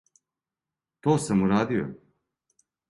То 1.03 1.11
сам 1.27 1.45
урадио? 1.49 1.85